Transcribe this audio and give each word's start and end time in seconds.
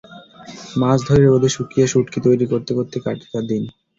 মাছ 0.81 0.99
ধরে 1.07 1.23
রোদে 1.25 1.49
শুকিয়ে 1.55 1.85
শুঁটকি 1.87 2.19
তৈরি 2.25 2.45
করতে 2.51 2.71
করতে 2.77 2.97
কাটত 2.99 3.23
তাঁর 3.31 3.45
দিন। 3.49 3.63